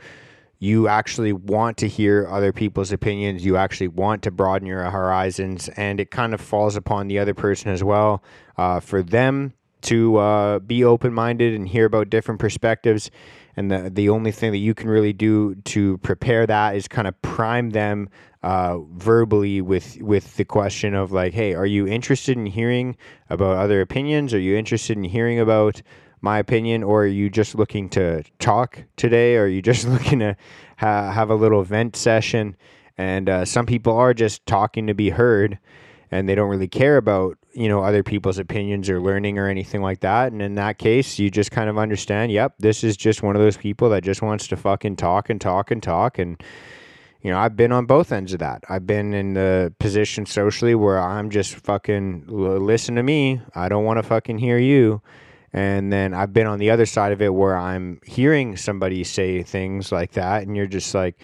you 0.60 0.88
actually 0.88 1.34
want 1.34 1.78
to 1.78 1.88
hear 1.88 2.28
other 2.30 2.52
people's 2.52 2.92
opinions. 2.92 3.46
You 3.46 3.58
actually 3.58 3.90
want 3.90 4.24
to 4.24 4.32
broaden 4.32 4.68
your 4.68 4.84
horizons, 4.84 5.70
and 5.70 6.00
it 6.00 6.12
kind 6.12 6.34
of 6.34 6.42
falls 6.42 6.76
upon 6.76 7.08
the 7.08 7.20
other 7.20 7.34
person 7.34 7.72
as 7.72 7.84
well 7.84 8.24
uh, 8.58 8.80
for 8.80 9.04
them 9.04 9.54
to 9.82 10.18
uh, 10.18 10.60
be 10.60 10.84
open 10.84 11.14
minded 11.14 11.54
and 11.54 11.68
hear 11.68 11.86
about 11.86 12.10
different 12.10 12.40
perspectives 12.40 13.12
and 13.58 13.72
the 13.72 13.90
the 13.90 14.08
only 14.08 14.32
thing 14.32 14.52
that 14.52 14.60
you 14.60 14.74
can 14.74 14.88
really 14.90 15.12
do 15.12 15.56
to 15.66 15.98
prepare 15.98 16.46
that 16.46 16.76
is 16.76 16.88
kind 16.88 17.08
of 17.08 17.20
prime 17.22 17.72
them 17.72 18.08
uh, 18.44 18.78
verbally 18.94 19.62
with 19.62 19.98
with 20.00 20.38
the 20.38 20.46
question 20.46 20.94
of 20.94 21.12
like, 21.12 21.34
hey, 21.34 21.54
are 21.54 21.66
you 21.66 21.88
interested 21.88 22.38
in 22.38 22.46
hearing 22.46 22.96
about 23.30 23.58
other 23.58 23.82
opinions? 23.82 24.34
Are 24.34 24.40
you 24.40 24.56
interested 24.56 24.96
in 24.96 25.04
hearing 25.04 25.40
about 25.40 25.82
my 26.28 26.40
opinion, 26.40 26.84
or 26.84 27.04
are 27.04 27.08
you 27.08 27.30
just 27.30 27.56
looking 27.56 27.88
to 27.88 28.22
talk 28.38 28.84
today? 28.98 29.38
Or 29.38 29.44
are 29.44 29.48
you 29.48 29.62
just 29.62 29.88
looking 29.96 30.20
to 30.20 30.36
ha- 30.76 31.10
have 31.10 31.30
a 31.30 31.36
little 31.36 31.64
vent 31.64 31.96
session? 31.96 32.58
And 32.98 33.30
uh, 33.30 33.46
some 33.46 33.66
people 33.66 33.94
are 33.96 34.14
just 34.14 34.46
talking 34.46 34.88
to 34.88 34.94
be 34.94 35.10
heard, 35.10 35.58
and 36.12 36.28
they 36.28 36.36
don't 36.36 36.50
really 36.50 36.68
care 36.68 36.98
about 36.98 37.38
you 37.54 37.70
know 37.70 37.82
other 37.82 38.04
people's 38.04 38.40
opinions 38.40 38.90
or 38.90 39.00
learning 39.00 39.40
or 39.40 39.48
anything 39.48 39.82
like 39.82 40.02
that. 40.02 40.34
And 40.34 40.42
in 40.42 40.56
that 40.56 40.78
case 40.80 41.18
you 41.18 41.32
just 41.32 41.50
kind 41.50 41.70
of 41.70 41.78
understand 41.78 42.32
yep 42.32 42.54
this 42.60 42.84
is 42.84 42.96
just 42.96 43.24
one 43.24 43.36
of 43.36 43.42
those 43.42 43.58
people 43.58 43.90
that 43.90 44.04
just 44.04 44.22
wants 44.22 44.48
to 44.50 44.58
fucking 44.58 44.98
talk 44.98 45.30
and 45.30 45.40
talk 45.40 45.72
and 45.72 45.82
talk. 45.82 46.20
And 46.20 46.44
you 47.22 47.32
know 47.32 47.40
i've 47.40 47.56
been 47.56 47.72
on 47.72 47.86
both 47.86 48.12
ends 48.12 48.34
of 48.34 48.40
that. 48.40 48.64
I've 48.70 48.86
been 48.86 49.14
in 49.14 49.34
the 49.34 49.74
position 49.80 50.26
socially 50.26 50.76
where 50.76 51.00
i'm 51.00 51.30
just 51.30 51.56
fucking 51.56 52.26
listen 52.28 52.96
to 52.96 53.04
me. 53.04 53.42
I 53.56 53.70
don't 53.70 53.86
want 53.86 53.98
to 53.98 54.04
fucking 54.04 54.38
hear 54.40 54.60
you 54.60 55.02
and 55.54 55.92
then 55.92 56.14
i've 56.14 56.34
been 56.34 56.48
on 56.48 56.60
the 56.60 56.70
other 56.70 56.86
side 56.86 57.12
of 57.12 57.22
it 57.22 57.34
where 57.34 57.58
i'm 57.58 58.00
hearing 58.06 58.58
somebody 58.58 59.04
say 59.04 59.44
things 59.44 59.92
like 59.92 60.12
that 60.12 60.44
and 60.44 60.56
you're 60.56 60.68
just 60.68 60.94
like 60.94 61.18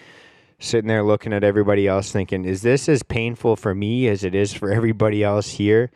sitting 0.63 0.87
there 0.87 1.03
looking 1.03 1.33
at 1.33 1.43
everybody 1.43 1.87
else 1.87 2.11
thinking 2.11 2.45
is 2.45 2.61
this 2.61 2.87
as 2.87 3.03
painful 3.03 3.55
for 3.55 3.75
me 3.75 4.07
as 4.07 4.23
it 4.23 4.33
is 4.33 4.53
for 4.53 4.71
everybody 4.73 5.23
else 5.23 5.49
here? 5.49 5.91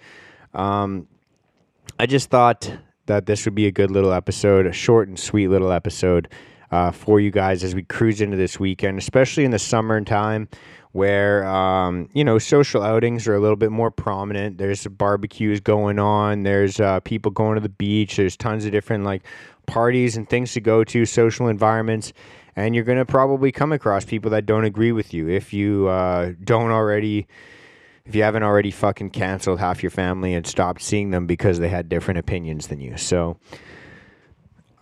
Um, 0.53 1.07
I 1.99 2.05
just 2.05 2.29
thought 2.29 2.71
that 3.05 3.25
this 3.25 3.45
would 3.45 3.55
be 3.55 3.67
a 3.67 3.71
good 3.71 3.89
little 3.89 4.11
episode, 4.11 4.65
a 4.65 4.73
short 4.73 5.07
and 5.07 5.17
sweet 5.17 5.47
little 5.47 5.71
episode 5.71 6.27
uh, 6.71 6.91
for 6.91 7.19
you 7.19 7.31
guys 7.31 7.63
as 7.63 7.73
we 7.73 7.83
cruise 7.83 8.21
into 8.21 8.37
this 8.37 8.59
weekend, 8.59 8.97
especially 8.97 9.45
in 9.45 9.51
the 9.51 9.59
summertime 9.59 10.47
where 10.97 11.45
um, 11.45 12.09
you 12.13 12.23
know 12.23 12.39
social 12.39 12.81
outings 12.81 13.27
are 13.27 13.35
a 13.35 13.39
little 13.39 13.55
bit 13.55 13.71
more 13.71 13.91
prominent. 13.91 14.57
There's 14.57 14.87
barbecues 14.87 15.59
going 15.59 15.99
on. 15.99 16.43
There's 16.43 16.79
uh, 16.79 17.01
people 17.01 17.31
going 17.31 17.55
to 17.55 17.61
the 17.61 17.69
beach. 17.69 18.15
There's 18.15 18.35
tons 18.35 18.65
of 18.65 18.71
different 18.71 19.03
like 19.03 19.23
parties 19.67 20.17
and 20.17 20.27
things 20.27 20.53
to 20.53 20.61
go 20.61 20.83
to, 20.85 21.05
social 21.05 21.49
environments, 21.49 22.13
and 22.55 22.73
you're 22.73 22.83
gonna 22.83 23.05
probably 23.05 23.51
come 23.51 23.71
across 23.71 24.05
people 24.05 24.31
that 24.31 24.45
don't 24.45 24.63
agree 24.63 24.91
with 24.91 25.13
you 25.13 25.29
if 25.29 25.53
you 25.53 25.87
uh, 25.87 26.31
don't 26.43 26.71
already 26.71 27.27
if 28.07 28.15
you 28.15 28.23
haven't 28.23 28.43
already 28.43 28.71
fucking 28.71 29.11
canceled 29.11 29.59
half 29.59 29.83
your 29.83 29.89
family 29.89 30.33
and 30.33 30.47
stopped 30.47 30.81
seeing 30.81 31.11
them 31.11 31.27
because 31.27 31.59
they 31.59 31.69
had 31.69 31.89
different 31.89 32.17
opinions 32.17 32.67
than 32.67 32.79
you. 32.79 32.97
So, 32.97 33.37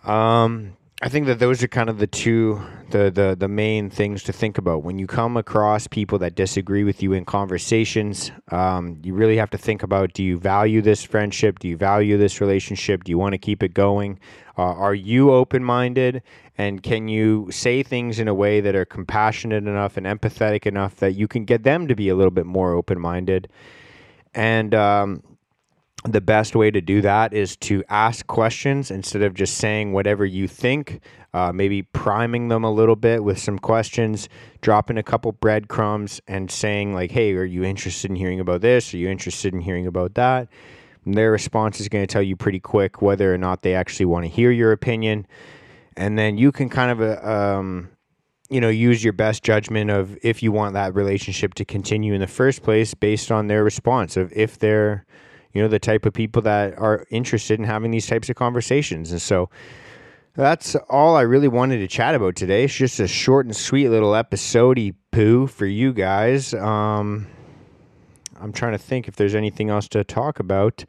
um, 0.04 0.76
I 1.06 1.08
think 1.08 1.26
that 1.26 1.38
those 1.38 1.62
are 1.62 1.68
kind 1.68 1.88
of 1.88 1.98
the 1.98 2.08
two 2.08 2.60
the, 2.90 3.12
the 3.12 3.36
the 3.38 3.46
main 3.46 3.90
things 3.90 4.24
to 4.24 4.32
think 4.32 4.58
about 4.58 4.82
when 4.82 4.98
you 4.98 5.06
come 5.06 5.36
across 5.36 5.86
people 5.86 6.18
that 6.18 6.34
disagree 6.34 6.82
with 6.82 7.00
you 7.00 7.12
in 7.12 7.24
conversations. 7.24 8.32
Um, 8.50 9.00
you 9.04 9.14
really 9.14 9.36
have 9.36 9.50
to 9.50 9.58
think 9.58 9.84
about: 9.84 10.14
Do 10.14 10.24
you 10.24 10.36
value 10.36 10.82
this 10.82 11.04
friendship? 11.04 11.60
Do 11.60 11.68
you 11.68 11.76
value 11.76 12.18
this 12.18 12.40
relationship? 12.40 13.04
Do 13.04 13.10
you 13.10 13.18
want 13.18 13.34
to 13.34 13.38
keep 13.38 13.62
it 13.62 13.72
going? 13.72 14.18
Uh, 14.58 14.62
are 14.62 14.96
you 14.96 15.30
open 15.30 15.62
minded? 15.62 16.24
And 16.58 16.82
can 16.82 17.06
you 17.06 17.52
say 17.52 17.84
things 17.84 18.18
in 18.18 18.26
a 18.26 18.34
way 18.34 18.60
that 18.60 18.74
are 18.74 18.84
compassionate 18.84 19.62
enough 19.62 19.96
and 19.96 20.06
empathetic 20.06 20.66
enough 20.66 20.96
that 20.96 21.14
you 21.14 21.28
can 21.28 21.44
get 21.44 21.62
them 21.62 21.86
to 21.86 21.94
be 21.94 22.08
a 22.08 22.16
little 22.16 22.32
bit 22.32 22.46
more 22.46 22.72
open 22.72 22.98
minded? 22.98 23.46
And 24.34 24.74
um, 24.74 25.22
the 26.04 26.20
best 26.20 26.54
way 26.54 26.70
to 26.70 26.80
do 26.80 27.00
that 27.00 27.32
is 27.32 27.56
to 27.56 27.82
ask 27.88 28.26
questions 28.26 28.90
instead 28.90 29.22
of 29.22 29.34
just 29.34 29.56
saying 29.56 29.92
whatever 29.92 30.24
you 30.24 30.46
think. 30.46 31.00
Uh, 31.34 31.52
maybe 31.52 31.82
priming 31.82 32.48
them 32.48 32.64
a 32.64 32.70
little 32.70 32.96
bit 32.96 33.22
with 33.22 33.38
some 33.38 33.58
questions, 33.58 34.28
dropping 34.62 34.96
a 34.96 35.02
couple 35.02 35.32
breadcrumbs, 35.32 36.20
and 36.26 36.50
saying, 36.50 36.94
like, 36.94 37.10
hey, 37.10 37.34
are 37.34 37.44
you 37.44 37.62
interested 37.62 38.10
in 38.10 38.16
hearing 38.16 38.40
about 38.40 38.62
this? 38.62 38.94
Are 38.94 38.96
you 38.96 39.08
interested 39.08 39.52
in 39.52 39.60
hearing 39.60 39.86
about 39.86 40.14
that? 40.14 40.48
And 41.04 41.14
their 41.14 41.30
response 41.30 41.80
is 41.80 41.88
going 41.88 42.06
to 42.06 42.12
tell 42.12 42.22
you 42.22 42.36
pretty 42.36 42.60
quick 42.60 43.02
whether 43.02 43.32
or 43.32 43.38
not 43.38 43.62
they 43.62 43.74
actually 43.74 44.06
want 44.06 44.24
to 44.24 44.30
hear 44.30 44.50
your 44.50 44.72
opinion. 44.72 45.26
And 45.96 46.18
then 46.18 46.38
you 46.38 46.52
can 46.52 46.68
kind 46.68 46.90
of, 46.90 47.00
uh, 47.02 47.28
um, 47.28 47.90
you 48.48 48.60
know, 48.60 48.68
use 48.68 49.02
your 49.02 49.12
best 49.12 49.42
judgment 49.42 49.90
of 49.90 50.16
if 50.22 50.42
you 50.42 50.52
want 50.52 50.74
that 50.74 50.94
relationship 50.94 51.54
to 51.54 51.64
continue 51.64 52.14
in 52.14 52.20
the 52.20 52.26
first 52.26 52.62
place 52.62 52.94
based 52.94 53.30
on 53.30 53.46
their 53.46 53.62
response 53.62 54.16
of 54.16 54.32
if 54.32 54.58
they're 54.58 55.04
you 55.52 55.62
know, 55.62 55.68
the 55.68 55.78
type 55.78 56.06
of 56.06 56.12
people 56.12 56.42
that 56.42 56.78
are 56.78 57.06
interested 57.10 57.58
in 57.58 57.64
having 57.64 57.90
these 57.90 58.06
types 58.06 58.28
of 58.28 58.36
conversations. 58.36 59.12
And 59.12 59.22
so 59.22 59.48
that's 60.34 60.74
all 60.90 61.16
I 61.16 61.22
really 61.22 61.48
wanted 61.48 61.78
to 61.78 61.88
chat 61.88 62.14
about 62.14 62.36
today. 62.36 62.64
It's 62.64 62.74
just 62.74 63.00
a 63.00 63.08
short 63.08 63.46
and 63.46 63.56
sweet 63.56 63.88
little 63.88 64.14
episode 64.14 64.94
poo 65.10 65.46
for 65.46 65.66
you 65.66 65.92
guys. 65.92 66.52
Um, 66.52 67.26
I'm 68.38 68.52
trying 68.52 68.72
to 68.72 68.78
think 68.78 69.08
if 69.08 69.16
there's 69.16 69.34
anything 69.34 69.70
else 69.70 69.88
to 69.88 70.04
talk 70.04 70.38
about. 70.38 70.84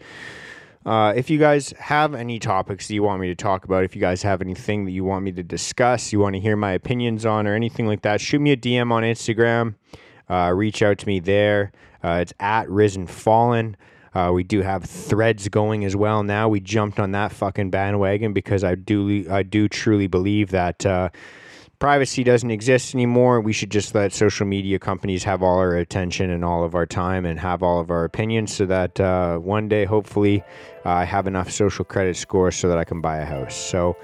Uh, 0.86 1.14
if 1.16 1.30
you 1.30 1.38
guys 1.38 1.72
have 1.80 2.14
any 2.14 2.40
topics 2.40 2.88
that 2.88 2.94
you 2.94 3.04
want 3.04 3.20
me 3.20 3.28
to 3.28 3.36
talk 3.36 3.66
about, 3.66 3.84
if 3.84 3.94
you 3.96 4.00
guys 4.00 4.22
have 4.24 4.42
anything 4.42 4.86
that 4.86 4.92
you 4.92 5.04
want 5.04 5.24
me 5.24 5.32
to 5.34 5.44
discuss, 5.44 6.14
you 6.14 6.20
want 6.20 6.34
to 6.34 6.40
hear 6.40 6.56
my 6.56 6.72
opinions 6.72 7.26
on, 7.26 7.46
or 7.46 7.54
anything 7.54 7.88
like 7.88 8.04
that, 8.04 8.22
shoot 8.22 8.40
me 8.40 8.52
a 8.52 8.58
DM 8.58 8.92
on 8.92 9.04
Instagram. 9.04 9.76
Uh, 10.30 10.52
reach 10.56 10.82
out 10.82 10.98
to 10.98 11.08
me 11.08 11.20
there. 11.20 11.72
Uh, 12.04 12.20
it's 12.22 12.34
at 12.40 12.70
Risen 12.70 13.08
Fallen. 13.08 13.76
Uh, 14.18 14.32
we 14.32 14.44
do 14.44 14.64
have 14.64 14.84
threads 14.84 15.48
going 15.48 15.86
as 15.86 15.96
well 15.96 16.24
now. 16.24 16.50
We 16.50 16.60
jumped 16.60 17.00
on 17.00 17.12
that 17.12 17.32
fucking 17.32 17.70
bandwagon 17.70 18.34
because 18.34 18.64
I 18.64 18.74
do 18.74 19.28
I 19.30 19.44
do 19.44 19.70
truly 19.70 20.08
believe 20.08 20.50
that 20.50 20.84
uh, 20.88 21.10
privacy 21.78 22.24
doesn't 22.24 22.50
exist 22.50 22.96
anymore. 22.96 23.42
We 23.42 23.54
should 23.54 23.70
just 23.70 23.94
let 23.94 24.12
social 24.14 24.48
media 24.48 24.80
companies 24.80 25.24
have 25.26 25.44
all 25.44 25.60
our 25.60 25.76
attention 25.76 26.32
and 26.32 26.44
all 26.44 26.64
of 26.64 26.74
our 26.74 26.88
time 26.88 27.28
and 27.28 27.40
have 27.40 27.62
all 27.62 27.80
of 27.80 27.92
our 27.92 28.06
opinions, 28.06 28.56
so 28.56 28.66
that 28.66 29.00
uh, 29.00 29.38
one 29.38 29.70
day, 29.70 29.86
hopefully, 29.86 30.44
I 30.84 31.06
have 31.06 31.28
enough 31.28 31.52
social 31.52 31.86
credit 31.86 32.18
score 32.18 32.50
so 32.50 32.70
that 32.70 32.80
I 32.80 32.86
can 32.86 33.02
buy 33.02 33.18
a 33.18 33.26
house. 33.26 33.56
So 33.56 33.98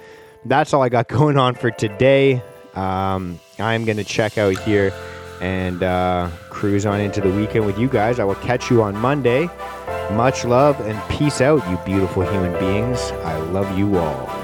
that's 0.45 0.75
all 0.75 0.83
I 0.83 0.89
got 0.89 1.07
going 1.19 1.39
on 1.39 1.55
for 1.55 1.71
today. 1.71 2.39
Um, 2.75 3.39
I'm 3.57 3.83
gonna 3.83 4.03
check 4.03 4.37
out 4.37 4.59
here 4.59 4.93
and 5.41 5.81
uh, 5.81 6.29
cruise 6.51 6.85
on 6.85 6.99
into 6.99 7.19
the 7.19 7.31
weekend 7.31 7.65
with 7.65 7.79
you 7.79 7.89
guys. 7.89 8.19
I 8.19 8.25
will 8.25 8.35
catch 8.35 8.69
you 8.69 8.83
on 8.83 8.95
Monday 8.95 9.49
Much 10.11 10.45
love 10.45 10.79
and 10.81 11.01
peace 11.09 11.41
out, 11.41 11.67
you 11.69 11.77
beautiful 11.85 12.23
human 12.23 12.51
beings. 12.59 13.11
I 13.23 13.37
love 13.37 13.77
you 13.77 13.97
all. 13.97 14.43